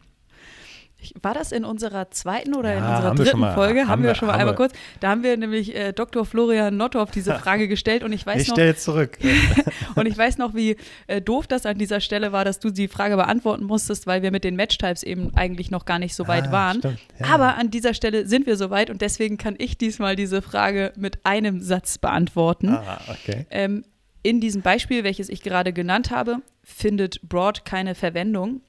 [1.22, 3.82] War das in unserer zweiten oder ja, in unserer dritten mal, Folge?
[3.82, 4.58] Haben, haben wir, schon mal einmal wir.
[4.58, 4.74] kurz.
[5.00, 6.26] Da haben wir nämlich äh, Dr.
[6.26, 8.58] Florian Nottorf diese Frage gestellt und ich weiß ich noch.
[8.58, 9.18] Ich stelle zurück.
[9.96, 12.88] und ich weiß noch, wie äh, doof das an dieser Stelle war, dass du die
[12.88, 16.48] Frage beantworten musstest, weil wir mit den Matchtypes eben eigentlich noch gar nicht so weit
[16.48, 16.82] ah, waren.
[17.20, 17.34] Ja.
[17.34, 20.94] Aber an dieser Stelle sind wir so weit und deswegen kann ich diesmal diese Frage
[20.96, 22.70] mit einem Satz beantworten.
[22.70, 23.46] Ah, okay.
[23.50, 23.84] Ähm,
[24.24, 28.62] in diesem Beispiel, welches ich gerade genannt habe, findet Broad keine Verwendung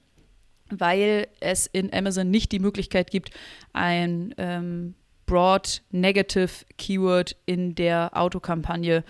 [0.81, 3.31] weil es in Amazon nicht die Möglichkeit gibt,
[3.73, 4.95] ein ähm,
[5.27, 9.05] Broad Negative Keyword in der Autokampagne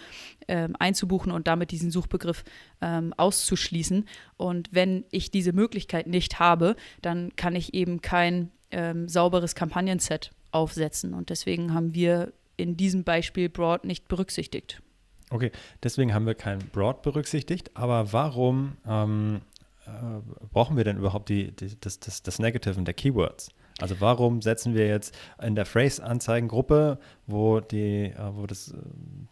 [0.49, 2.45] ähm, einzubuchen und damit diesen Suchbegriff
[2.81, 4.07] ähm, auszuschließen.
[4.37, 10.31] Und wenn ich diese Möglichkeit nicht habe, dann kann ich eben kein ähm, sauberes Kampagnenset
[10.51, 11.15] aufsetzen.
[11.15, 14.81] Und deswegen haben wir in diesem Beispiel Broad nicht berücksichtigt.
[15.31, 15.51] Okay,
[15.83, 17.71] deswegen haben wir kein Broad berücksichtigt.
[17.75, 19.41] Aber warum ähm,
[19.87, 23.51] äh, brauchen wir denn überhaupt die, die, das, das, das Negative der Keywords?
[23.81, 28.73] Also warum setzen wir jetzt in der Phrase-Anzeigengruppe, wo, die, äh, wo das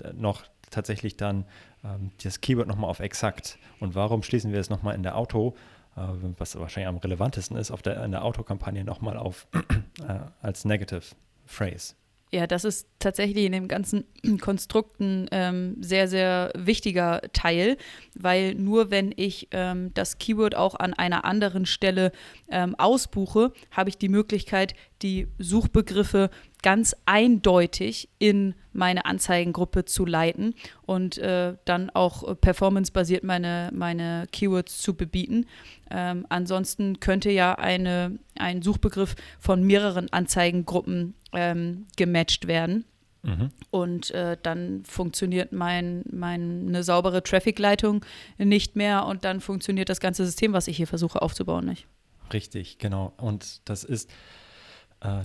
[0.03, 1.45] äh, noch tatsächlich dann
[1.85, 5.55] ähm, das Keyword nochmal auf exakt und warum schließen wir es nochmal in der Auto,
[5.97, 6.01] äh,
[6.38, 9.47] was wahrscheinlich am relevantesten ist, auf der, in der Autokampagne nochmal auf
[10.09, 11.03] äh, als Negative
[11.47, 11.95] Phrase?
[12.35, 14.05] Ja, das ist tatsächlich in dem ganzen
[14.40, 17.77] Konstrukt ein ähm, sehr, sehr wichtiger Teil,
[18.14, 22.11] weil nur wenn ich ähm, das Keyword auch an einer anderen Stelle
[22.49, 26.31] ähm, ausbuche, habe ich die Möglichkeit, die Suchbegriffe
[26.62, 34.79] ganz eindeutig in meine Anzeigengruppe zu leiten und äh, dann auch performancebasiert meine, meine Keywords
[34.79, 35.47] zu bebieten.
[35.91, 42.85] Ähm, ansonsten könnte ja eine, ein Suchbegriff von mehreren Anzeigengruppen ähm, gematcht werden.
[43.23, 43.51] Mhm.
[43.71, 48.05] Und äh, dann funktioniert mein, meine saubere Traffic-Leitung
[48.39, 51.87] nicht mehr und dann funktioniert das ganze System, was ich hier versuche aufzubauen, nicht.
[52.33, 53.13] Richtig, genau.
[53.19, 54.13] Und das ist, äh,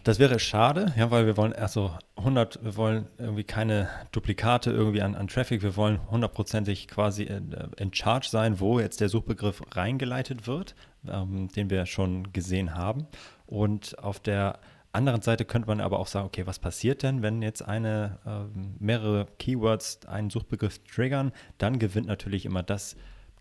[0.03, 5.03] das wäre schade, ja, weil wir wollen also 100, wir wollen irgendwie keine Duplikate irgendwie
[5.03, 9.09] an, an Traffic, wir wollen hundertprozentig quasi in, äh, in, Charge sein, wo jetzt der
[9.09, 10.75] Suchbegriff reingeleitet wird,
[11.07, 13.05] ähm, den wir schon gesehen haben.
[13.45, 14.59] Und auf der
[14.93, 18.59] anderen Seite könnte man aber auch sagen, okay, was passiert denn, wenn jetzt eine, äh,
[18.79, 21.31] mehrere Keywords einen Suchbegriff triggern?
[21.59, 22.95] Dann gewinnt natürlich immer das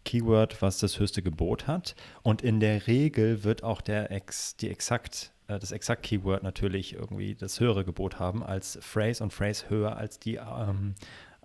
[0.05, 1.97] Keyword, was das höchste Gebot hat.
[2.23, 6.95] Und in der Regel wird auch der Ex, die exakt, äh, das exakt Keyword natürlich
[6.95, 10.95] irgendwie das höhere Gebot haben als Phrase und Phrase höher als die ähm,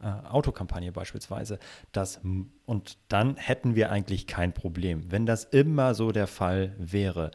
[0.01, 1.59] äh, Autokampagne beispielsweise.
[1.91, 2.21] Das,
[2.65, 7.31] und dann hätten wir eigentlich kein Problem, wenn das immer so der Fall wäre.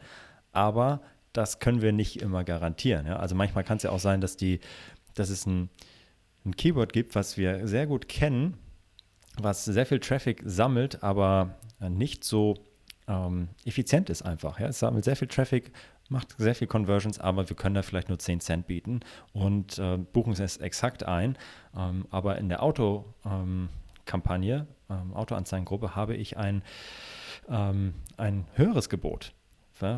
[0.51, 1.01] Aber
[1.33, 3.05] das können wir nicht immer garantieren.
[3.05, 3.17] Ja?
[3.17, 4.59] Also manchmal kann es ja auch sein, dass, die,
[5.13, 5.69] dass es ein,
[6.45, 8.57] ein Keyword gibt, was wir sehr gut kennen,
[9.39, 12.55] was sehr viel Traffic sammelt, aber nicht so
[13.07, 14.59] ähm, effizient ist einfach.
[14.59, 14.67] Ja?
[14.67, 15.71] Es sammelt sehr viel Traffic,
[16.09, 18.99] macht sehr viel Conversions, aber wir können da vielleicht nur 10 Cent bieten
[19.33, 21.37] und äh, buchen es exakt ein.
[21.75, 26.63] Ähm, aber in der Auto-Kampagne, ähm, ähm, Autoanzeigengruppe, habe ich ein,
[27.49, 29.33] ähm, ein höheres Gebot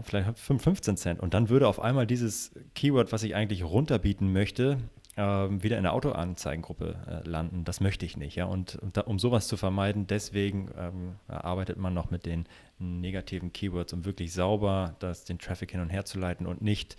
[0.04, 1.20] vielleicht 5, 15 Cent.
[1.22, 4.78] Und dann würde auf einmal dieses Keyword, was ich eigentlich runterbieten möchte,
[5.20, 7.64] wieder in der Autoanzeigengruppe äh, landen.
[7.64, 8.36] Das möchte ich nicht.
[8.36, 8.46] Ja?
[8.46, 12.46] Und, und da, um sowas zu vermeiden, deswegen ähm, arbeitet man noch mit den
[12.80, 16.96] negativen Keywords, um wirklich sauber das, den Traffic hin und her zu leiten und nicht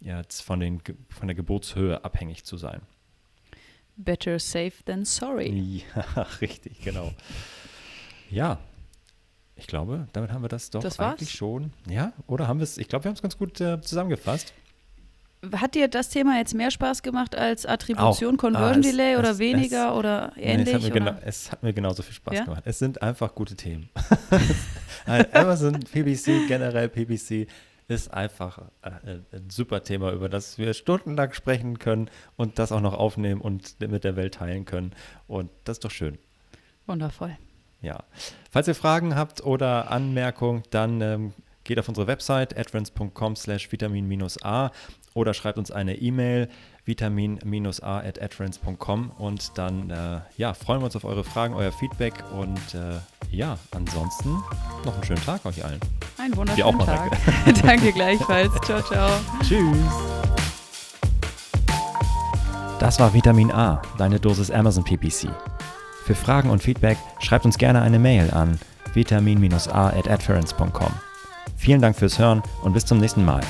[0.00, 2.80] jetzt von, den, von der Geburtshöhe abhängig zu sein.
[3.96, 5.84] Better safe than sorry.
[5.94, 7.12] Ja, richtig, genau.
[8.30, 8.58] Ja,
[9.56, 11.72] ich glaube, damit haben wir das doch das eigentlich schon.
[11.86, 12.78] Ja, oder haben wir es?
[12.78, 14.54] Ich glaube, wir haben es ganz gut äh, zusammengefasst.
[15.54, 18.40] Hat dir das Thema jetzt mehr Spaß gemacht als Attribution, Auch.
[18.40, 20.68] Conversion Ah, es- Delay oder es- weniger oder Nee, ähnlich?
[20.68, 21.20] es, hat mir genau, oder?
[21.26, 22.44] es hat mir genauso viel Spaß Ja?
[22.44, 22.62] gemacht.
[22.66, 23.88] Es sind einfach gute Themen.
[25.32, 27.46] Amazon, PPC, generell PPC
[27.88, 28.90] ist einfach äh,
[29.32, 33.80] ein super Thema, über das wir stundenlang sprechen können und das auch noch aufnehmen und
[33.80, 34.92] mit der Welt teilen können.
[35.26, 36.18] Und das ist doch schön.
[36.86, 37.36] Wundervoll.
[37.82, 38.04] Ja.
[38.50, 41.32] Falls ihr Fragen habt oder Anmerkungen, dann ähm,
[41.64, 44.70] geht auf unsere Website advance.com slash vitamin-a
[45.14, 46.48] oder schreibt uns eine E-Mail
[46.84, 52.14] vitamin-a at advance.com und dann äh, ja, freuen wir uns auf eure Fragen, euer Feedback
[52.32, 52.98] und äh,
[53.30, 54.30] ja, ansonsten
[54.84, 55.80] noch einen schönen Tag euch allen.
[56.18, 57.18] Ein Dir auch wunderschönen mal Tag.
[57.62, 58.52] Danke gleichfalls.
[58.64, 59.10] Ciao, ciao.
[59.42, 59.76] Tschüss.
[62.80, 65.28] Das war Vitamin A, deine Dosis Amazon PPC.
[66.04, 68.58] Für Fragen und Feedback schreibt uns gerne eine Mail an
[68.94, 70.92] vitamin-a at adference.com.
[71.56, 73.42] Vielen Dank fürs Hören und bis zum nächsten Mal.